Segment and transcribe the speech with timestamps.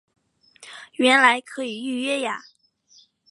[0.93, 2.39] 原来可以预约呀